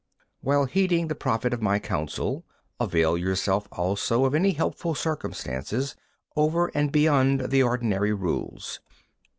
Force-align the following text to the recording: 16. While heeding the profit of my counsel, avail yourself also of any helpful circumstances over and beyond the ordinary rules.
16. 0.39 0.39
While 0.41 0.65
heeding 0.65 1.07
the 1.09 1.13
profit 1.13 1.53
of 1.53 1.61
my 1.61 1.77
counsel, 1.77 2.43
avail 2.79 3.15
yourself 3.15 3.67
also 3.71 4.25
of 4.25 4.33
any 4.33 4.53
helpful 4.53 4.95
circumstances 4.95 5.95
over 6.35 6.71
and 6.73 6.91
beyond 6.91 7.51
the 7.51 7.61
ordinary 7.61 8.11
rules. 8.11 8.79